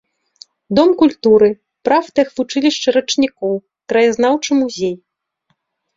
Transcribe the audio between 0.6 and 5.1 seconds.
Дом культуры, прафтэхвучылішча рачнікоў, краязнаўчы музей.